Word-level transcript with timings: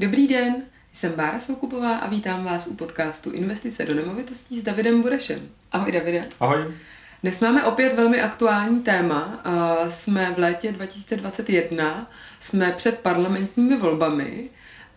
Dobrý 0.00 0.28
den, 0.28 0.62
jsem 0.92 1.12
Bára 1.12 1.40
Soukupová 1.40 1.96
a 1.96 2.08
vítám 2.08 2.44
vás 2.44 2.66
u 2.66 2.74
podcastu 2.74 3.30
Investice 3.30 3.84
do 3.84 3.94
nemovitostí 3.94 4.60
s 4.60 4.62
Davidem 4.62 5.02
Burešem. 5.02 5.48
Ahoj 5.72 5.92
Davide. 5.92 6.28
Ahoj. 6.40 6.58
Dnes 7.22 7.40
máme 7.40 7.64
opět 7.64 7.96
velmi 7.96 8.20
aktuální 8.20 8.80
téma. 8.80 9.42
Jsme 9.88 10.32
v 10.34 10.38
létě 10.38 10.72
2021, 10.72 12.10
jsme 12.40 12.72
před 12.72 12.98
parlamentními 12.98 13.76
volbami 13.76 14.48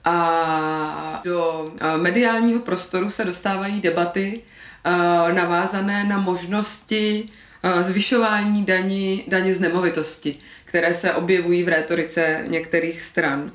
a 0.03 1.21
do 1.23 1.71
mediálního 1.97 2.59
prostoru 2.59 3.09
se 3.09 3.25
dostávají 3.25 3.81
debaty 3.81 4.41
navázané 5.33 6.03
na 6.03 6.17
možnosti 6.17 7.29
zvyšování 7.81 8.65
daní, 8.65 9.23
daně 9.27 9.53
z 9.53 9.59
nemovitosti, 9.59 10.35
které 10.65 10.93
se 10.93 11.13
objevují 11.13 11.63
v 11.63 11.67
rétorice 11.67 12.45
některých 12.47 13.01
stran. 13.01 13.51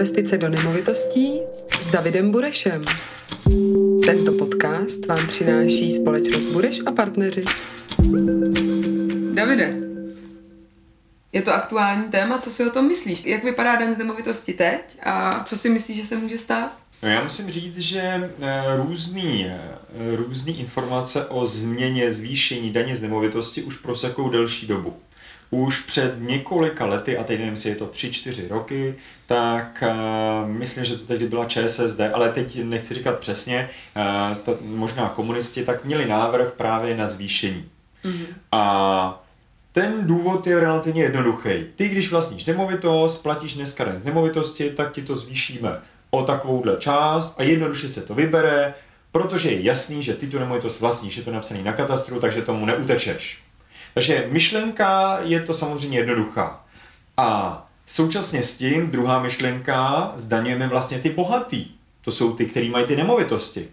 Investice 0.00 0.38
do 0.38 0.48
nemovitostí 0.48 1.40
s 1.80 1.86
Davidem 1.86 2.30
Burešem. 2.30 2.82
Tento 4.06 4.32
podcast 4.32 5.06
vám 5.06 5.26
přináší 5.26 5.92
společnost 5.92 6.42
Bureš 6.42 6.80
a 6.86 6.92
partneři. 6.92 7.42
Davide, 9.34 9.76
je 11.32 11.42
to 11.42 11.52
aktuální 11.52 12.04
téma, 12.04 12.38
co 12.38 12.50
si 12.50 12.66
o 12.66 12.70
tom 12.70 12.88
myslíš? 12.88 13.24
Jak 13.24 13.44
vypadá 13.44 13.76
daň 13.76 13.94
z 13.94 13.98
nemovitosti 13.98 14.52
teď 14.52 14.98
a 15.02 15.44
co 15.44 15.58
si 15.58 15.68
myslíš, 15.68 15.96
že 15.96 16.06
se 16.06 16.16
může 16.16 16.38
stát? 16.38 16.72
No 17.02 17.08
já 17.08 17.24
musím 17.24 17.50
říct, 17.50 17.78
že 17.78 18.00
eh, 18.00 18.30
různý, 18.76 19.46
eh, 19.46 20.16
různý 20.16 20.60
informace 20.60 21.26
o 21.26 21.46
změně, 21.46 22.12
zvýšení 22.12 22.70
daně 22.70 22.96
z 22.96 23.02
nemovitosti 23.02 23.62
už 23.62 23.76
prosekou 23.76 24.28
delší 24.28 24.66
dobu 24.66 24.96
už 25.50 25.80
před 25.80 26.14
několika 26.18 26.86
lety, 26.86 27.18
a 27.18 27.24
teď 27.24 27.38
nevím, 27.38 27.54
jestli 27.54 27.70
je 27.70 27.76
to 27.76 27.86
3-4 27.86 28.48
roky, 28.48 28.94
tak 29.26 29.84
uh, 29.86 30.48
myslím, 30.48 30.84
že 30.84 30.96
to 30.96 31.06
tehdy 31.06 31.26
byla 31.26 31.44
ČSSD, 31.44 32.00
ale 32.12 32.32
teď 32.32 32.64
nechci 32.64 32.94
říkat 32.94 33.18
přesně, 33.18 33.70
uh, 33.96 34.36
to, 34.36 34.58
možná 34.62 35.08
komunisti, 35.08 35.64
tak 35.64 35.84
měli 35.84 36.08
návrh 36.08 36.52
právě 36.52 36.96
na 36.96 37.06
zvýšení. 37.06 37.64
Mm-hmm. 38.04 38.26
A 38.52 39.22
ten 39.72 40.06
důvod 40.06 40.46
je 40.46 40.60
relativně 40.60 41.02
jednoduchý. 41.02 41.50
Ty, 41.76 41.88
když 41.88 42.10
vlastníš 42.10 42.44
nemovitost, 42.44 43.22
platíš 43.22 43.54
dneska 43.54 43.84
z 43.96 44.04
nemovitosti, 44.04 44.70
tak 44.70 44.92
ti 44.92 45.02
to 45.02 45.16
zvýšíme 45.16 45.78
o 46.10 46.22
takovouhle 46.22 46.76
část 46.76 47.40
a 47.40 47.42
jednoduše 47.42 47.88
se 47.88 48.06
to 48.06 48.14
vybere, 48.14 48.74
protože 49.12 49.50
je 49.50 49.62
jasný, 49.62 50.02
že 50.02 50.14
ty 50.14 50.26
tu 50.26 50.38
nemovitost 50.38 50.80
vlastníš, 50.80 51.16
je 51.16 51.22
to 51.22 51.32
napsaný 51.32 51.62
na 51.62 51.72
katastru, 51.72 52.20
takže 52.20 52.42
tomu 52.42 52.66
neutečeš. 52.66 53.42
Takže 53.94 54.28
myšlenka 54.30 55.18
je 55.22 55.40
to 55.40 55.54
samozřejmě 55.54 55.98
jednoduchá. 55.98 56.64
A 57.16 57.66
současně 57.86 58.42
s 58.42 58.58
tím 58.58 58.90
druhá 58.90 59.22
myšlenka, 59.22 60.12
zdaňujeme 60.16 60.68
vlastně 60.68 60.98
ty 60.98 61.10
bohatý. 61.10 61.66
To 62.04 62.12
jsou 62.12 62.32
ty, 62.32 62.46
kteří 62.46 62.70
mají 62.70 62.86
ty 62.86 62.96
nemovitosti. 62.96 63.68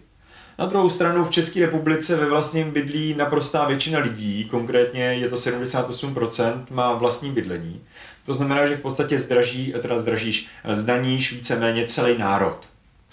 Na 0.58 0.66
druhou 0.66 0.90
stranu 0.90 1.24
v 1.24 1.30
České 1.30 1.60
republice 1.60 2.16
ve 2.16 2.26
vlastním 2.26 2.70
bydlí 2.70 3.14
naprostá 3.14 3.64
většina 3.64 3.98
lidí, 3.98 4.44
konkrétně 4.44 5.02
je 5.02 5.28
to 5.28 5.36
78%, 5.36 6.64
má 6.70 6.92
vlastní 6.92 7.32
bydlení. 7.32 7.80
To 8.26 8.34
znamená, 8.34 8.66
že 8.66 8.76
v 8.76 8.80
podstatě 8.80 9.18
zdraží, 9.18 9.74
teda 9.82 9.98
zdražíš, 9.98 10.48
zdaníš 10.72 11.32
víceméně 11.32 11.86
celý 11.86 12.18
národ. 12.18 12.68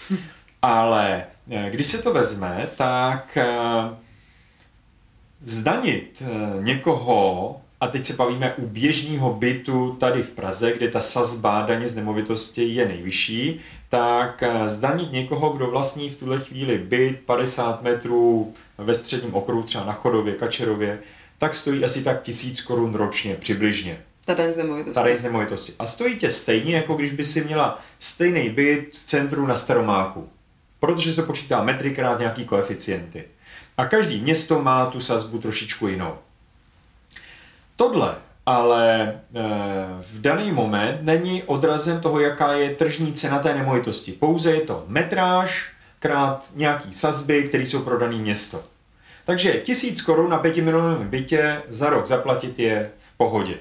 Ale 0.61 1.23
eh, 1.51 1.69
když 1.71 1.87
se 1.87 2.03
to 2.03 2.13
vezme, 2.13 2.67
tak 2.77 3.37
eh, 3.37 3.45
zdanit 5.45 6.23
eh, 6.25 6.63
někoho, 6.63 7.61
a 7.81 7.87
teď 7.87 8.05
se 8.05 8.13
bavíme 8.13 8.53
u 8.57 8.67
běžného 8.67 9.33
bytu 9.33 9.97
tady 9.99 10.23
v 10.23 10.29
Praze, 10.29 10.73
kde 10.73 10.87
ta 10.87 11.01
sazba 11.01 11.61
daně 11.61 11.87
z 11.87 11.95
nemovitosti 11.95 12.63
je 12.63 12.87
nejvyšší, 12.87 13.59
tak 13.89 14.43
eh, 14.43 14.67
zdanit 14.67 15.11
někoho, 15.11 15.49
kdo 15.49 15.67
vlastní 15.67 16.09
v 16.09 16.19
tuhle 16.19 16.39
chvíli 16.39 16.77
byt 16.77 17.19
50 17.25 17.81
metrů 17.81 18.53
ve 18.77 18.95
středním 18.95 19.35
okruhu, 19.35 19.63
třeba 19.63 19.85
na 19.85 19.93
Chodově, 19.93 20.33
Kačerově, 20.33 20.99
tak 21.37 21.55
stojí 21.55 21.85
asi 21.85 22.03
tak 22.03 22.21
tisíc 22.21 22.61
korun 22.61 22.95
ročně 22.95 23.35
přibližně. 23.35 24.01
Ta 24.25 24.33
daň 24.33 24.53
z 24.53 24.57
nemovitosti. 24.57 24.95
Ta 24.95 25.03
daň 25.03 25.17
z 25.17 25.23
nemovitosti. 25.23 25.73
A 25.79 25.85
stojí 25.85 26.15
tě 26.15 26.31
stejně, 26.31 26.75
jako 26.75 26.95
když 26.95 27.11
by 27.11 27.23
si 27.23 27.43
měla 27.43 27.81
stejný 27.99 28.49
byt 28.49 28.89
v 28.91 29.05
centru 29.05 29.47
na 29.47 29.57
Staromáku. 29.57 30.29
Protože 30.79 31.13
se 31.13 31.23
počítá 31.23 31.63
metry 31.63 31.95
krát 31.95 32.19
nějaký 32.19 32.45
koeficienty. 32.45 33.23
A 33.77 33.85
každý 33.85 34.21
město 34.21 34.61
má 34.61 34.85
tu 34.85 34.99
sazbu 34.99 35.39
trošičku 35.39 35.87
jinou. 35.87 36.17
Tohle 37.75 38.15
ale 38.45 39.01
e, 39.01 39.13
v 40.01 40.21
daný 40.21 40.51
moment 40.51 40.97
není 41.01 41.43
odrazem 41.43 42.01
toho, 42.01 42.19
jaká 42.19 42.53
je 42.53 42.75
tržní 42.75 43.13
cena 43.13 43.39
té 43.39 43.53
nemovitosti. 43.53 44.11
Pouze 44.11 44.51
je 44.51 44.61
to 44.61 44.83
metráž 44.87 45.71
krát 45.99 46.45
nějaký 46.55 46.93
sazby, 46.93 47.43
které 47.43 47.63
jsou 47.63 47.83
pro 47.83 47.99
dané 47.99 48.15
město. 48.15 48.63
Takže 49.25 49.53
tisíc 49.53 50.01
korun 50.01 50.29
na 50.29 50.37
pětimilionovém 50.37 51.07
bytě 51.07 51.61
za 51.67 51.89
rok 51.89 52.05
zaplatit 52.05 52.59
je 52.59 52.91
v 52.99 53.17
pohodě. 53.17 53.55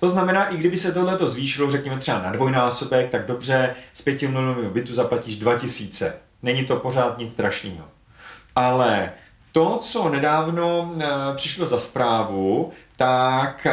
To 0.00 0.08
znamená, 0.08 0.48
i 0.48 0.56
kdyby 0.56 0.76
se 0.76 0.92
tohleto 0.92 1.28
zvýšilo, 1.28 1.70
řekněme 1.70 1.98
třeba 1.98 2.22
na 2.22 2.32
dvojnásobek, 2.32 3.10
tak 3.10 3.26
dobře, 3.26 3.74
z 3.92 4.02
pětimilionového 4.02 4.70
bytu 4.70 4.94
zaplatíš 4.94 5.36
2000. 5.36 6.18
Není 6.42 6.64
to 6.64 6.76
pořád 6.76 7.18
nic 7.18 7.32
strašného. 7.32 7.84
Ale 8.56 9.12
to, 9.52 9.78
co 9.78 10.08
nedávno 10.08 10.94
eh, 10.98 11.06
přišlo 11.36 11.66
za 11.66 11.80
zprávu, 11.80 12.72
tak 12.96 13.66
eh, 13.66 13.72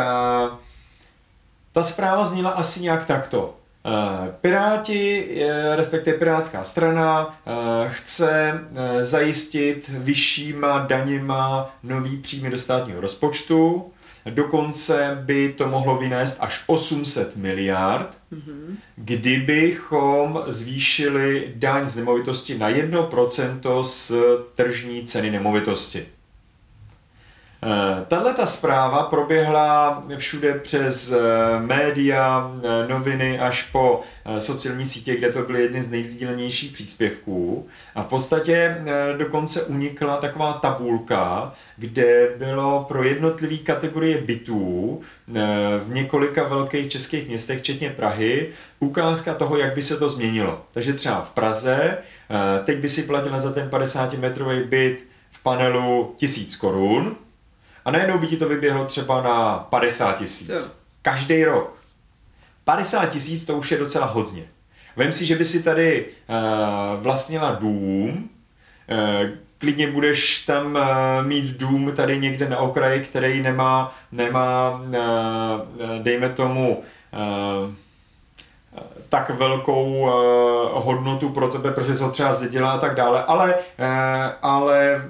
ta 1.72 1.84
zpráva 1.84 2.26
zněla 2.26 2.50
asi 2.50 2.82
nějak 2.82 3.06
takto. 3.06 3.56
Eh, 3.86 4.32
Piráti, 4.42 5.38
respektive 5.76 6.18
Pirátská 6.18 6.64
strana, 6.64 7.40
chce 7.88 8.60
zajistit 9.02 9.90
vyššíma 9.90 10.80
daněma 10.80 11.76
nový 11.84 12.18
příjmy 12.18 12.50
do 12.50 12.58
státního 12.58 13.02
rozpočtu 13.02 13.92
Dokonce 14.26 15.18
by 15.26 15.54
to 15.58 15.68
mohlo 15.68 15.98
vynést 15.98 16.38
až 16.42 16.64
800 16.68 17.36
miliard, 17.36 18.18
mm-hmm. 18.34 18.78
kdybychom 18.96 20.44
zvýšili 20.48 21.54
daň 21.56 21.88
z 21.88 21.96
nemovitosti 21.96 22.58
na 22.58 22.72
1% 22.72 23.84
z 23.84 24.12
tržní 24.56 25.04
ceny 25.04 25.32
nemovitosti. 25.32 26.06
Eh, 27.64 28.06
tahle 28.08 28.34
ta 28.34 28.46
zpráva 28.46 29.04
proběhla 29.04 30.02
všude 30.18 30.54
přes 30.54 31.12
eh, 31.12 31.20
média, 31.60 32.52
eh, 32.58 32.88
noviny 32.88 33.40
až 33.40 33.64
po 33.64 34.02
sociální 34.40 34.86
sítě, 34.86 35.16
kde 35.16 35.32
to 35.32 35.42
byly 35.42 35.62
jedny 35.62 35.82
z 35.82 35.92
nejzdílenějších 35.92 36.72
příspěvků. 36.72 37.68
A 37.96 38.04
v 38.04 38.06
podstatě 38.06 38.78
dokonce 39.18 39.64
unikla 39.64 40.18
taková 40.18 40.54
tabulka, 40.54 41.54
kde 41.78 42.30
bylo 42.38 42.86
pro 42.88 43.04
jednotlivé 43.04 43.58
kategorie 43.58 44.18
bytů 44.22 45.02
v 45.80 45.94
několika 45.94 46.44
velkých 46.44 46.90
českých 46.92 47.28
městech, 47.28 47.60
včetně 47.60 47.90
Prahy, 47.90 48.50
ukázka 48.80 49.34
toho, 49.34 49.58
jak 49.58 49.76
by 49.76 49.82
se 49.82 49.98
to 49.98 50.10
změnilo. 50.10 50.62
Takže 50.72 50.94
třeba 50.94 51.22
v 51.22 51.30
Praze, 51.30 51.98
teď 52.64 52.78
by 52.78 52.90
si 52.90 53.04
platila 53.04 53.40
za 53.40 53.52
ten 53.52 53.70
50 53.70 54.14
metrový 54.14 54.64
byt 54.64 55.08
v 55.32 55.44
panelu 55.44 56.16
1000 56.18 56.56
korun, 56.56 57.16
a 57.90 57.92
najednou 57.92 58.18
by 58.18 58.28
ti 58.28 58.38
to 58.38 58.50
vyběhlo 58.50 58.86
třeba 58.86 59.22
na 59.22 59.58
50 59.58 60.18
tisíc. 60.18 60.82
Každý 61.02 61.44
rok. 61.44 61.78
50 62.64 63.06
tisíc 63.06 63.46
to 63.46 63.58
už 63.58 63.72
je 63.72 63.78
docela 63.78 64.06
hodně. 64.06 64.44
Vem 64.96 65.12
si, 65.12 65.26
že 65.26 65.36
by 65.36 65.46
si 65.46 65.64
tady 65.64 66.06
uh, 66.06 67.04
vlastnila 67.04 67.52
dům, 67.52 68.30
uh, 68.90 69.30
klidně 69.58 69.92
budeš 69.92 70.46
tam 70.46 70.76
uh, 70.76 70.82
mít 71.28 71.58
dům 71.58 71.92
tady 71.96 72.20
někde 72.20 72.50
na 72.50 72.58
okraji, 72.58 73.02
který 73.02 73.42
nemá, 73.42 73.96
nemá 74.12 74.72
uh, 74.72 76.04
dejme 76.04 76.30
tomu, 76.30 76.78
uh, 76.78 77.74
tak 79.10 79.30
velkou 79.30 80.00
uh, 80.00 80.12
hodnotu 80.84 81.30
pro 81.30 81.48
tebe, 81.48 81.72
protože 81.72 81.96
jsi 81.96 82.04
ho 82.04 82.12
třeba 82.12 82.34
zdědila 82.34 82.72
a 82.72 82.78
tak 82.78 82.96
dále, 82.96 83.24
ale, 83.24 83.56
uh, 83.56 83.86
ale 84.42 85.02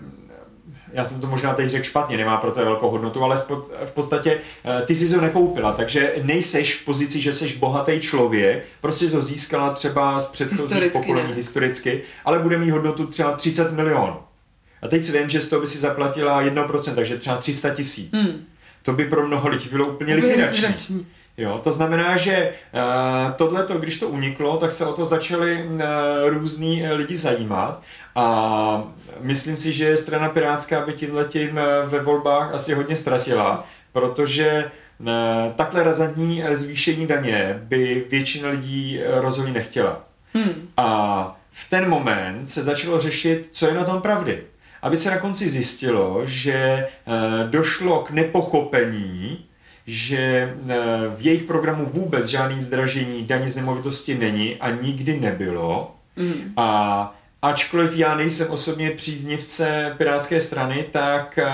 já 0.99 1.05
jsem 1.05 1.21
to 1.21 1.27
možná 1.27 1.53
teď 1.53 1.69
řekl 1.69 1.85
špatně, 1.85 2.17
nemá 2.17 2.37
pro 2.37 2.51
to 2.51 2.59
velkou 2.59 2.89
hodnotu, 2.89 3.23
ale 3.23 3.37
v 3.85 3.91
podstatě 3.93 4.37
eh, 4.65 4.85
ty 4.85 4.95
jsi 4.95 5.15
ho 5.15 5.21
nekoupila, 5.21 5.71
takže 5.71 6.13
nejseš 6.23 6.75
v 6.75 6.85
pozici, 6.85 7.21
že 7.21 7.33
jsi 7.33 7.57
bohatý 7.57 7.99
člověk, 7.99 8.65
prostě 8.81 9.09
jsi 9.09 9.15
ho 9.15 9.21
získala 9.21 9.73
třeba 9.73 10.19
z 10.19 10.31
předchozích 10.31 10.91
pokolení 10.91 11.33
historicky, 11.33 12.01
ale 12.25 12.39
bude 12.39 12.57
mít 12.57 12.69
hodnotu 12.69 13.07
třeba 13.07 13.31
30 13.31 13.71
milionů. 13.71 14.15
A 14.81 14.87
teď 14.87 15.05
si 15.05 15.19
vím, 15.19 15.29
že 15.29 15.41
z 15.41 15.49
toho 15.49 15.61
by 15.61 15.67
si 15.67 15.77
zaplatila 15.77 16.43
1%, 16.43 16.95
takže 16.95 17.17
třeba 17.17 17.37
300 17.37 17.75
tisíc. 17.75 18.13
Hmm. 18.13 18.45
To 18.83 18.93
by 18.93 19.05
pro 19.05 19.27
mnoho 19.27 19.49
lidí 19.49 19.69
bylo 19.69 19.87
úplně 19.87 20.15
likvidační. 20.15 21.05
Jo, 21.39 21.59
to 21.63 21.71
znamená, 21.71 22.17
že 22.17 22.53
uh, 22.73 23.31
tohleto, 23.35 23.77
když 23.77 23.99
to 23.99 24.07
uniklo, 24.07 24.57
tak 24.57 24.71
se 24.71 24.85
o 24.85 24.93
to 24.93 25.05
začali 25.05 25.63
uh, 25.63 25.79
různí 26.25 26.83
lidi 26.91 27.17
zajímat 27.17 27.81
a 28.15 28.83
myslím 29.19 29.57
si, 29.57 29.73
že 29.73 29.97
strana 29.97 30.29
Pirátská 30.29 30.85
by 30.85 30.93
tím 30.93 31.15
letím 31.15 31.49
uh, 31.49 31.89
ve 31.89 31.99
volbách 31.99 32.53
asi 32.53 32.73
hodně 32.73 32.95
ztratila, 32.95 33.65
protože 33.93 34.71
takhle 35.55 35.83
razantní 35.83 36.43
zvýšení 36.51 37.07
daně 37.07 37.59
by 37.61 38.05
většina 38.09 38.49
lidí 38.49 38.99
rozhodně 39.05 39.53
nechtěla. 39.53 40.01
Hmm. 40.33 40.69
A 40.77 41.39
v 41.51 41.69
ten 41.69 41.89
moment 41.89 42.49
se 42.49 42.63
začalo 42.63 42.99
řešit, 42.99 43.47
co 43.51 43.67
je 43.67 43.73
na 43.73 43.83
tom 43.83 44.01
pravdy. 44.01 44.43
Aby 44.81 44.97
se 44.97 45.11
na 45.11 45.17
konci 45.17 45.49
zjistilo, 45.49 46.21
že 46.25 46.87
došlo 47.49 47.99
k 48.03 48.11
nepochopení 48.11 49.45
že 49.89 50.17
eh, 50.17 50.75
v 51.17 51.25
jejich 51.25 51.43
programu 51.43 51.85
vůbec 51.85 52.25
žádný 52.25 52.61
zdražení 52.61 53.25
daní 53.25 53.49
z 53.49 53.55
nemovitosti 53.55 54.17
není 54.17 54.55
a 54.55 54.69
nikdy 54.69 55.19
nebylo. 55.19 55.95
Mm. 56.15 56.53
A 56.57 57.15
ačkoliv 57.41 57.97
já 57.97 58.15
nejsem 58.15 58.51
osobně 58.51 58.91
příznivce 58.91 59.95
Pirátské 59.97 60.41
strany, 60.41 60.85
tak 60.91 61.37
eh, 61.37 61.45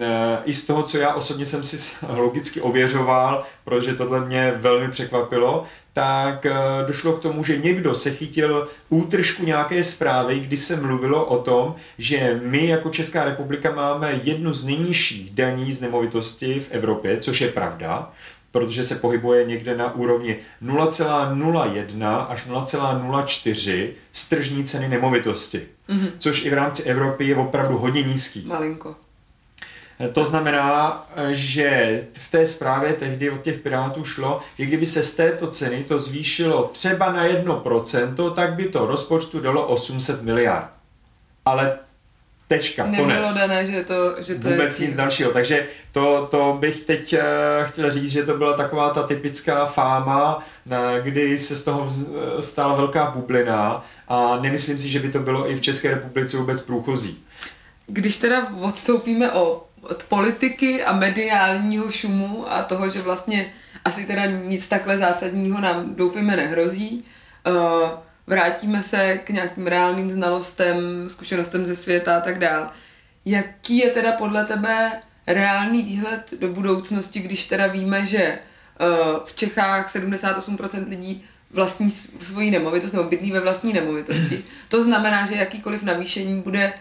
eh, 0.00 0.38
i 0.44 0.52
z 0.52 0.66
toho, 0.66 0.82
co 0.82 0.98
já 0.98 1.14
osobně 1.14 1.46
jsem 1.46 1.64
si 1.64 1.96
logicky 2.08 2.60
ověřoval, 2.60 3.44
protože 3.64 3.94
tohle 3.94 4.26
mě 4.26 4.52
velmi 4.56 4.90
překvapilo, 4.90 5.66
tak 5.92 6.46
eh, 6.46 6.54
došlo 6.86 7.12
k 7.12 7.22
tomu, 7.22 7.44
že 7.44 7.58
někdo 7.58 7.94
se 7.94 8.10
chytil 8.10 8.68
útržku 8.88 9.44
nějaké 9.44 9.84
zprávy, 9.84 10.40
kdy 10.40 10.56
se 10.56 10.76
mluvilo 10.76 11.24
o 11.24 11.42
tom, 11.42 11.74
že 11.98 12.40
my 12.42 12.66
jako 12.66 12.90
Česká 12.90 13.24
republika 13.24 13.72
máme 13.72 14.20
jednu 14.22 14.54
z 14.54 14.64
nejnižších 14.64 15.30
daní 15.30 15.72
z 15.72 15.80
nemovitosti 15.80 16.60
v 16.60 16.70
Evropě, 16.70 17.18
což 17.18 17.40
je 17.40 17.48
pravda, 17.48 18.12
protože 18.52 18.84
se 18.84 18.94
pohybuje 18.94 19.44
někde 19.44 19.76
na 19.76 19.94
úrovni 19.94 20.36
0,01 20.62 22.26
až 22.28 22.46
0,04 22.46 23.90
z 24.12 24.28
tržní 24.28 24.64
ceny 24.64 24.88
nemovitosti, 24.88 25.62
mm-hmm. 25.88 26.10
což 26.18 26.44
i 26.44 26.50
v 26.50 26.54
rámci 26.54 26.82
Evropy 26.82 27.24
je 27.28 27.36
opravdu 27.36 27.78
hodně 27.78 28.02
nízký. 28.02 28.46
Malinko. 28.46 28.96
To 30.12 30.24
znamená, 30.24 31.06
že 31.30 32.00
v 32.12 32.30
té 32.30 32.46
zprávě 32.46 32.92
tehdy 32.92 33.30
od 33.30 33.42
těch 33.42 33.58
Pirátů 33.58 34.04
šlo, 34.04 34.40
že 34.58 34.66
kdyby 34.66 34.86
se 34.86 35.02
z 35.02 35.14
této 35.14 35.46
ceny 35.46 35.84
to 35.84 35.98
zvýšilo 35.98 36.70
třeba 36.72 37.12
na 37.12 37.26
1%, 37.26 38.34
tak 38.34 38.54
by 38.54 38.64
to 38.64 38.86
rozpočtu 38.86 39.40
dalo 39.40 39.66
800 39.66 40.22
miliard. 40.22 40.68
Ale 41.44 41.78
tečka, 42.50 42.86
Nebylo 42.86 43.08
konec. 43.08 43.34
dané, 43.34 43.66
že 43.66 43.84
to, 43.84 44.22
že 44.22 44.34
to 44.34 44.48
Vůbec 44.48 44.80
je 44.80 44.86
nic 44.86 44.96
dalšího. 44.96 45.30
Takže 45.30 45.66
to, 45.92 46.28
to 46.30 46.56
bych 46.60 46.80
teď 46.80 47.14
uh, 47.14 47.20
chtěl 47.64 47.90
říct, 47.90 48.12
že 48.12 48.22
to 48.22 48.36
byla 48.36 48.56
taková 48.56 48.90
ta 48.90 49.02
typická 49.02 49.66
fáma, 49.66 50.44
kdy 51.02 51.38
se 51.38 51.56
z 51.56 51.64
toho 51.64 51.88
stala 52.40 52.74
velká 52.74 53.10
bublina 53.10 53.84
a 54.08 54.38
nemyslím 54.40 54.78
si, 54.78 54.88
že 54.88 55.00
by 55.00 55.10
to 55.10 55.18
bylo 55.18 55.50
i 55.50 55.56
v 55.56 55.60
České 55.60 55.90
republice 55.90 56.36
vůbec 56.36 56.60
průchozí. 56.60 57.24
Když 57.86 58.16
teda 58.16 58.48
odstoupíme 58.60 59.32
o 59.32 59.66
od 59.82 60.04
politiky 60.04 60.84
a 60.84 60.92
mediálního 60.92 61.90
šumu 61.90 62.52
a 62.52 62.62
toho, 62.62 62.88
že 62.88 63.02
vlastně 63.02 63.52
asi 63.84 64.06
teda 64.06 64.26
nic 64.26 64.68
takhle 64.68 64.98
zásadního 64.98 65.60
nám 65.60 65.94
doufíme 65.94 66.36
nehrozí. 66.36 67.04
Uh, 67.46 67.90
vrátíme 68.26 68.82
se 68.82 69.18
k 69.18 69.30
nějakým 69.30 69.66
reálným 69.66 70.10
znalostem, 70.10 70.76
zkušenostem 71.08 71.66
ze 71.66 71.76
světa 71.76 72.16
a 72.16 72.20
tak 72.20 72.38
dál. 72.38 72.70
Jaký 73.24 73.78
je 73.78 73.90
teda 73.90 74.12
podle 74.12 74.44
tebe 74.44 74.92
reálný 75.26 75.82
výhled 75.82 76.34
do 76.40 76.48
budoucnosti, 76.48 77.20
když 77.20 77.46
teda 77.46 77.66
víme, 77.66 78.06
že 78.06 78.38
uh, 78.80 79.18
v 79.24 79.34
Čechách 79.34 79.94
78% 79.94 80.88
lidí 80.88 81.24
vlastní 81.50 81.90
svoji 82.20 82.50
nemovitost 82.50 82.92
nebo 82.92 83.04
bydlí 83.04 83.32
ve 83.32 83.40
vlastní 83.40 83.72
nemovitosti. 83.72 84.44
To 84.68 84.84
znamená, 84.84 85.26
že 85.26 85.34
jakýkoliv 85.34 85.82
navýšení 85.82 86.42
bude 86.42 86.72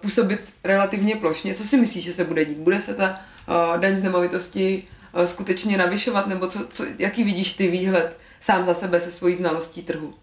působit 0.00 0.40
relativně 0.64 1.16
plošně. 1.16 1.54
Co 1.54 1.64
si 1.64 1.76
myslíš, 1.76 2.04
že 2.04 2.12
se 2.12 2.24
bude 2.24 2.44
dít? 2.44 2.58
Bude 2.58 2.80
se 2.80 2.94
ta 2.94 3.20
uh, 3.48 3.80
daň 3.80 3.96
z 3.96 4.02
nemovitosti 4.02 4.82
uh, 5.12 5.24
skutečně 5.24 5.78
navyšovat, 5.78 6.26
nebo 6.26 6.46
co, 6.46 6.66
co, 6.72 6.84
jaký 6.98 7.24
vidíš 7.24 7.52
ty 7.52 7.68
výhled 7.68 8.18
sám 8.40 8.64
za 8.64 8.74
sebe 8.74 9.00
se 9.00 9.12
svojí 9.12 9.34
znalostí 9.34 9.82
trhu? 9.82 10.14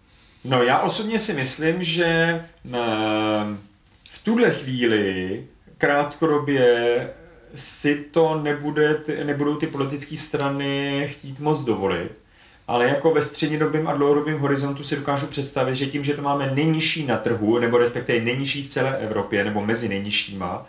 No 0.44 0.62
já 0.62 0.80
osobně 0.80 1.18
si 1.18 1.32
myslím, 1.32 1.82
že 1.82 2.40
v 4.10 4.24
tuhle 4.24 4.50
chvíli 4.50 5.46
krátkodobě 5.78 7.10
si 7.54 7.96
to 7.96 8.40
nebude, 8.42 9.00
nebudou 9.24 9.56
ty 9.56 9.66
politické 9.66 10.16
strany 10.16 11.06
chtít 11.10 11.40
moc 11.40 11.64
dovolit 11.64 12.12
ale 12.68 12.88
jako 12.88 13.10
ve 13.10 13.22
střednědobém 13.22 13.88
a 13.88 13.92
dlouhodobém 13.92 14.38
horizontu 14.38 14.84
si 14.84 14.96
dokážu 14.96 15.26
představit, 15.26 15.74
že 15.74 15.86
tím, 15.86 16.04
že 16.04 16.14
to 16.14 16.22
máme 16.22 16.50
nejnižší 16.54 17.06
na 17.06 17.16
trhu, 17.16 17.58
nebo 17.58 17.78
respektive 17.78 18.20
nejnižší 18.20 18.64
v 18.64 18.68
celé 18.68 18.98
Evropě, 18.98 19.44
nebo 19.44 19.60
mezi 19.60 19.88
nejnižšíma, 19.88 20.66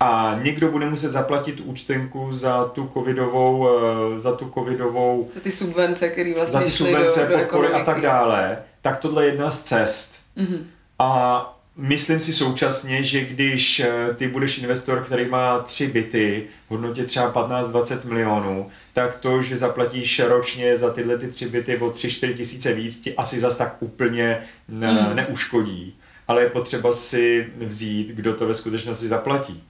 a 0.00 0.38
někdo 0.42 0.70
bude 0.70 0.90
muset 0.90 1.12
zaplatit 1.12 1.60
účtenku 1.60 2.32
za 2.32 2.64
tu 2.64 2.90
covidovou, 2.92 3.68
eh, 3.68 4.18
za 4.18 4.36
tu 4.36 4.50
covidovou, 4.54 5.30
za 5.34 5.40
ty 5.40 5.52
subvence, 5.52 6.08
které 6.08 6.34
vlastně 6.34 6.58
za 6.58 6.64
ty 6.64 6.70
subvence, 6.70 7.26
do, 7.26 7.38
podpory 7.38 7.68
do 7.68 7.74
a 7.74 7.84
tak 7.84 8.00
dále, 8.00 8.58
tak 8.82 8.98
tohle 8.98 9.24
je 9.24 9.30
jedna 9.30 9.50
z 9.50 9.62
cest. 9.62 10.20
Mm-hmm. 10.36 10.64
A 10.98 11.53
Myslím 11.76 12.20
si 12.20 12.32
současně, 12.32 13.02
že 13.02 13.24
když 13.24 13.80
eh, 13.80 14.14
ty 14.14 14.28
budeš 14.28 14.58
investor, 14.58 15.04
který 15.04 15.28
má 15.28 15.58
tři 15.58 15.86
byty 15.86 16.46
v 16.66 16.70
hodnotě 16.70 17.04
třeba 17.04 17.32
15-20 17.32 18.04
milionů, 18.04 18.70
tak 18.92 19.14
to, 19.14 19.42
že 19.42 19.58
zaplatíš 19.58 20.20
ročně 20.20 20.76
za 20.76 20.90
tyhle 20.90 21.18
ty 21.18 21.28
tři 21.28 21.48
byty 21.48 21.78
o 21.78 21.90
3-4 21.90 22.36
tisíce 22.36 22.74
víc, 22.74 23.00
ti 23.00 23.14
asi 23.14 23.40
zas 23.40 23.56
tak 23.56 23.76
úplně 23.80 24.38
ne, 24.68 24.92
mm. 24.92 25.16
neuškodí. 25.16 25.96
Ale 26.28 26.42
je 26.42 26.50
potřeba 26.50 26.92
si 26.92 27.46
vzít, 27.56 28.08
kdo 28.08 28.34
to 28.34 28.46
ve 28.46 28.54
skutečnosti 28.54 29.08
zaplatí. 29.08 29.62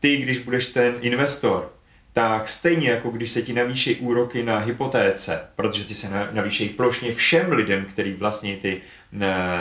Ty, 0.00 0.16
když 0.16 0.38
budeš 0.38 0.66
ten 0.66 0.94
investor, 1.00 1.72
tak 2.12 2.48
stejně 2.48 2.90
jako 2.90 3.10
když 3.10 3.30
se 3.30 3.42
ti 3.42 3.52
navýší 3.52 3.96
úroky 3.96 4.42
na 4.42 4.58
hypotéce, 4.58 5.48
protože 5.56 5.84
ty 5.84 5.94
se 5.94 6.28
navýší 6.32 6.68
plošně 6.68 7.12
všem 7.12 7.52
lidem, 7.52 7.84
který 7.84 8.12
vlastní 8.12 8.56
ty 8.56 8.80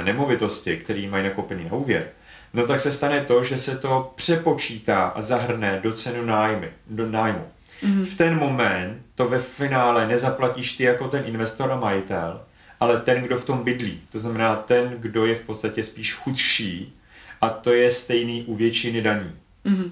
nemovitosti, 0.04 0.78
který 0.78 1.08
mají 1.08 1.24
nakoupený 1.24 1.64
na 1.64 1.74
úvěr, 1.74 2.08
no 2.54 2.68
tak 2.68 2.80
se 2.80 2.92
stane 2.92 3.22
to, 3.22 3.44
že 3.44 3.58
se 3.58 3.78
to 3.78 4.14
přepočítá 4.16 5.06
a 5.06 5.22
zahrne 5.22 5.80
do 5.84 5.92
cenu 5.92 6.26
nájmy, 6.26 6.70
do 6.88 7.12
nájmu. 7.12 7.48
Mm-hmm. 7.84 8.06
V 8.06 8.16
ten 8.16 8.40
moment 8.40 9.02
to 9.16 9.30
ve 9.30 9.40
finále 9.40 10.08
nezaplatíš 10.08 10.74
ty 10.78 10.84
jako 10.84 11.08
ten 11.08 11.24
investor 11.26 11.72
a 11.72 11.80
majitel, 11.80 12.42
ale 12.80 13.00
ten, 13.00 13.22
kdo 13.22 13.38
v 13.38 13.46
tom 13.46 13.64
bydlí. 13.64 14.02
To 14.12 14.20
znamená 14.20 14.56
ten, 14.56 14.96
kdo 15.00 15.26
je 15.26 15.36
v 15.36 15.42
podstatě 15.42 15.84
spíš 15.84 16.14
chudší 16.14 16.94
a 17.42 17.50
to 17.50 17.74
je 17.74 17.92
stejný 17.92 18.44
u 18.44 18.56
většiny 18.56 19.02
daní. 19.02 19.32
Mm-hmm. 19.66 19.92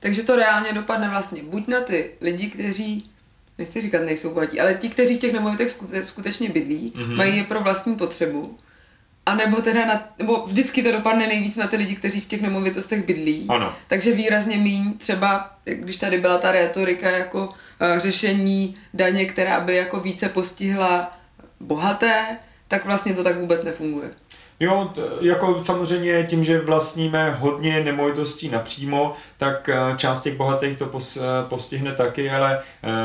Takže 0.00 0.22
to 0.22 0.36
reálně 0.36 0.72
dopadne 0.72 1.08
vlastně 1.08 1.42
buď 1.42 1.68
na 1.68 1.80
ty 1.80 2.10
lidi, 2.20 2.50
kteří, 2.50 3.10
nechci 3.58 3.80
říkat 3.80 4.02
nejsou 4.02 4.34
bohatí, 4.34 4.60
ale 4.60 4.74
ti, 4.74 4.88
kteří 4.88 5.16
v 5.16 5.20
těch 5.20 5.32
nemovitech 5.32 5.78
skutečně 6.02 6.48
bydlí, 6.48 6.92
mm-hmm. 6.96 7.16
mají 7.16 7.36
je 7.36 7.44
pro 7.44 7.60
vlastní 7.60 7.96
potřebu, 7.96 8.58
a 9.30 9.34
nebo 9.34 9.62
teda 9.62 9.86
na, 9.86 10.02
nebo 10.18 10.46
vždycky 10.46 10.82
to 10.82 10.92
dopadne 10.92 11.26
nejvíc 11.26 11.56
na 11.56 11.66
ty 11.66 11.76
lidi, 11.76 11.96
kteří 11.96 12.20
v 12.20 12.26
těch 12.26 12.42
nemovitostech 12.42 13.06
bydlí. 13.06 13.46
Ano. 13.48 13.74
Takže 13.86 14.12
výrazně 14.12 14.56
míň 14.56 14.98
třeba, 14.98 15.50
když 15.64 15.96
tady 15.96 16.18
byla 16.18 16.38
ta 16.38 16.52
retorika 16.52 17.10
jako 17.10 17.46
uh, 17.46 17.98
řešení 17.98 18.76
daně, 18.94 19.24
která 19.24 19.60
by 19.60 19.76
jako 19.76 20.00
více 20.00 20.28
postihla 20.28 21.18
bohaté, 21.60 22.36
tak 22.68 22.84
vlastně 22.84 23.14
to 23.14 23.24
tak 23.24 23.38
vůbec 23.38 23.62
nefunguje. 23.62 24.10
Jo, 24.60 24.90
t- 24.94 25.00
jako 25.20 25.64
samozřejmě 25.64 26.26
tím, 26.30 26.44
že 26.44 26.60
vlastníme 26.60 27.30
hodně 27.30 27.84
nemovitostí 27.84 28.48
napřímo, 28.48 29.16
tak 29.36 29.68
uh, 29.68 29.96
část 29.96 30.22
těch 30.22 30.36
bohatých 30.36 30.78
to 30.78 30.86
pos, 30.86 31.16
uh, 31.16 31.22
postihne 31.48 31.92
taky, 31.92 32.30
ale 32.30 32.62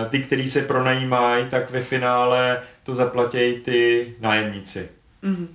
ty, 0.10 0.20
kteří 0.20 0.50
se 0.50 0.62
pronajímají, 0.62 1.46
tak 1.50 1.72
ve 1.72 1.82
finále 1.82 2.62
to 2.84 2.96
zaplatí 2.96 3.53
ty 3.65 4.13
nájemníci. 4.20 4.89
Mm-hmm. 5.24 5.48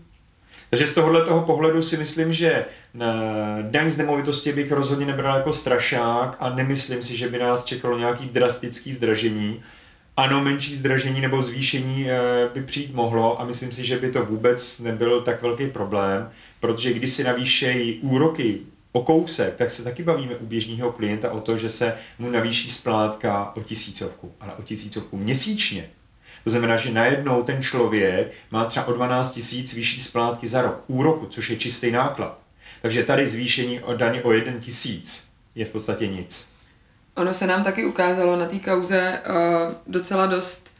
Takže 0.71 0.87
z 0.87 0.95
tohohle 0.95 1.25
toho 1.25 1.41
pohledu 1.41 1.83
si 1.83 1.97
myslím, 1.97 2.33
že 2.33 2.51
eh, 2.53 2.67
daň 3.63 3.91
z 3.91 3.99
nemovitosti 3.99 4.53
bych 4.53 4.73
rozhodně 4.73 5.07
nebral 5.07 5.37
jako 5.37 5.53
strašák 5.53 6.37
a 6.41 6.55
nemyslím 6.55 7.03
si, 7.03 7.17
že 7.17 7.29
by 7.29 7.39
nás 7.39 7.65
čekalo 7.65 7.99
nějaký 7.99 8.29
drastický 8.29 8.93
zdražení. 8.93 9.63
Ano, 10.17 10.41
menší 10.41 10.77
zdražení 10.77 11.21
nebo 11.21 11.43
zvýšení 11.43 12.11
eh, 12.11 12.19
by 12.55 12.63
přijít 12.63 12.95
mohlo 12.95 13.41
a 13.41 13.45
myslím 13.45 13.73
si, 13.73 13.87
že 13.87 13.99
by 13.99 14.13
to 14.13 14.25
vůbec 14.25 14.81
nebyl 14.81 15.21
tak 15.21 15.43
velký 15.43 15.67
problém, 15.67 16.31
protože 16.61 16.93
když 16.93 17.11
si 17.11 17.25
navýšejí 17.25 17.99
úroky 17.99 18.59
o 18.93 19.03
kousek, 19.03 19.57
tak 19.57 19.71
se 19.71 19.85
taky 19.85 20.03
bavíme 20.03 20.37
u 20.37 20.47
běžného 20.47 20.93
klienta 20.93 21.33
o 21.33 21.41
to, 21.41 21.57
že 21.57 21.69
se 21.69 21.97
mu 22.19 22.31
navýší 22.31 22.71
splátka 22.71 23.53
o 23.57 23.63
tisícovku, 23.63 24.33
ale 24.41 24.55
o 24.55 24.63
tisícovku 24.63 25.17
měsíčně. 25.17 25.91
To 26.45 26.51
znamená, 26.51 26.77
že 26.77 26.91
najednou 26.91 27.43
ten 27.43 27.63
člověk 27.63 28.33
má 28.51 28.65
třeba 28.65 28.87
o 28.87 28.93
12 28.93 29.31
tisíc 29.31 29.75
vyšší 29.75 30.01
splátky 30.01 30.49
za 30.49 30.63
rok, 30.63 30.85
úroku, 30.87 31.27
což 31.27 31.51
je 31.51 31.57
čistý 31.57 31.91
náklad. 31.91 32.39
Takže 32.83 33.05
tady 33.05 33.27
zvýšení 33.27 33.81
o 33.81 33.95
daně 33.95 34.23
o 34.23 34.33
1 34.33 34.53
tisíc 34.61 35.31
je 35.55 35.65
v 35.65 35.69
podstatě 35.69 36.07
nic. 36.07 36.53
Ono 37.15 37.35
se 37.35 37.47
nám 37.47 37.65
taky 37.65 37.85
ukázalo 37.85 38.37
na 38.37 38.47
té 38.47 38.59
kauze 38.59 39.21
uh, 39.29 39.75
docela 39.87 40.27
dost, 40.27 40.71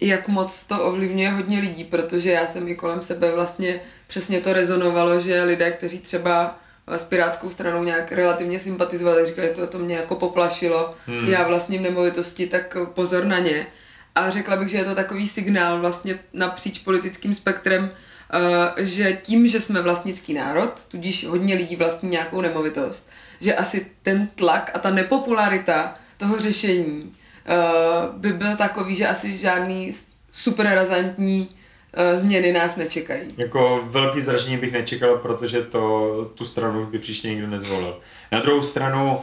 jak 0.00 0.28
moc 0.28 0.64
to 0.64 0.84
ovlivňuje 0.84 1.30
hodně 1.30 1.60
lidí, 1.60 1.84
protože 1.84 2.30
já 2.30 2.46
jsem 2.46 2.68
i 2.68 2.74
kolem 2.74 3.02
sebe 3.02 3.32
vlastně 3.32 3.80
přesně 4.06 4.40
to 4.40 4.52
rezonovalo, 4.52 5.20
že 5.20 5.42
lidé, 5.42 5.70
kteří 5.70 5.98
třeba 5.98 6.58
s 6.86 7.04
Pirátskou 7.04 7.50
stranou 7.50 7.84
nějak 7.84 8.12
relativně 8.12 8.60
sympatizovat, 8.60 9.16
tak 9.16 9.26
říkali, 9.26 9.48
to, 9.48 9.66
to 9.66 9.78
mě 9.78 9.96
jako 9.96 10.14
poplašilo, 10.14 10.94
hmm. 11.06 11.28
já 11.28 11.48
vlastním 11.48 11.82
nemovitosti, 11.82 12.46
tak 12.46 12.76
pozor 12.94 13.24
na 13.24 13.38
ně. 13.38 13.66
A 14.14 14.30
řekla 14.30 14.56
bych, 14.56 14.68
že 14.68 14.76
je 14.76 14.84
to 14.84 14.94
takový 14.94 15.28
signál 15.28 15.80
vlastně 15.80 16.18
napříč 16.32 16.78
politickým 16.78 17.34
spektrem, 17.34 17.82
uh, 17.84 18.40
že 18.78 19.12
tím, 19.12 19.48
že 19.48 19.60
jsme 19.60 19.82
vlastnický 19.82 20.34
národ, 20.34 20.72
tudíž 20.88 21.26
hodně 21.26 21.54
lidí 21.54 21.76
vlastní 21.76 22.10
nějakou 22.10 22.40
nemovitost, 22.40 23.10
že 23.40 23.54
asi 23.54 23.86
ten 24.02 24.26
tlak 24.26 24.70
a 24.74 24.78
ta 24.78 24.90
nepopularita 24.90 25.94
toho 26.16 26.38
řešení 26.38 27.02
uh, 27.02 28.16
by 28.16 28.32
byl 28.32 28.56
takový, 28.56 28.94
že 28.94 29.08
asi 29.08 29.36
žádný 29.36 29.92
super 30.32 30.66
razantní 30.66 31.48
uh, 31.48 32.20
změny 32.20 32.52
nás 32.52 32.76
nečekají. 32.76 33.34
Jako 33.36 33.84
velký 33.84 34.20
zražení 34.20 34.56
bych 34.56 34.72
nečekal, 34.72 35.16
protože 35.16 35.62
to, 35.62 36.30
tu 36.34 36.44
stranu 36.44 36.80
už 36.80 36.86
by 36.86 36.98
příště 36.98 37.28
nikdo 37.28 37.46
nezvolil. 37.46 38.00
Na 38.32 38.40
druhou 38.40 38.62
stranu 38.62 39.20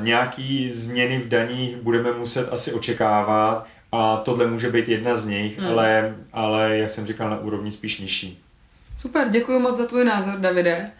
nějaký 0.00 0.70
změny 0.70 1.18
v 1.18 1.28
daních 1.28 1.76
budeme 1.76 2.12
muset 2.12 2.48
asi 2.52 2.72
očekávat, 2.72 3.66
a 3.94 4.16
tohle 4.16 4.46
může 4.46 4.70
být 4.70 4.88
jedna 4.88 5.16
z 5.16 5.26
nich, 5.26 5.58
hmm. 5.58 5.68
ale, 5.68 6.14
ale 6.32 6.78
jak 6.78 6.90
jsem 6.90 7.06
říkal, 7.06 7.30
na 7.30 7.38
úrovni 7.38 7.70
spíš 7.70 8.00
nižší. 8.00 8.42
Super, 8.98 9.28
děkuji 9.28 9.58
moc 9.60 9.76
za 9.76 9.86
tvůj 9.86 10.04
názor, 10.04 10.34
Davide. 10.38 10.90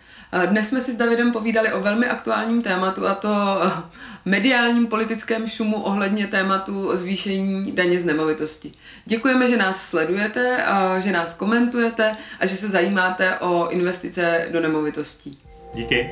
Dnes 0.46 0.68
jsme 0.68 0.80
si 0.80 0.92
s 0.92 0.96
Davidem 0.96 1.32
povídali 1.32 1.72
o 1.72 1.80
velmi 1.80 2.06
aktuálním 2.06 2.62
tématu 2.62 3.06
a 3.06 3.14
to 3.14 3.28
mediálním 4.24 4.86
politickém 4.86 5.46
šumu 5.46 5.82
ohledně 5.82 6.26
tématu 6.26 6.96
zvýšení 6.96 7.72
daně 7.72 8.00
z 8.00 8.04
nemovitosti. 8.04 8.72
Děkujeme, 9.04 9.48
že 9.48 9.56
nás 9.56 9.88
sledujete, 9.88 10.64
a 10.64 10.98
že 10.98 11.12
nás 11.12 11.34
komentujete 11.34 12.16
a 12.40 12.46
že 12.46 12.56
se 12.56 12.68
zajímáte 12.68 13.38
o 13.38 13.68
investice 13.68 14.48
do 14.52 14.60
nemovitostí. 14.60 15.38
Díky. 15.74 16.10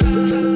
thank 0.00 0.32
you 0.32 0.49